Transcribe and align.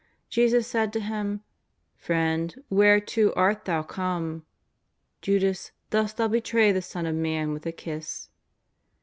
Jesus 0.31 0.65
said 0.65 0.91
to 0.93 0.99
him:" 0.99 1.43
Friend, 1.95 2.55
whereto 2.71 3.31
art 3.35 3.65
thou 3.65 3.83
come? 3.83 4.47
Judas, 5.21 5.73
dost 5.91 6.17
thou 6.17 6.27
betray 6.27 6.71
the 6.71 6.81
Son 6.81 7.05
of 7.05 7.13
Man 7.13 7.53
with 7.53 7.67
a 7.67 7.71
kiss 7.71 8.27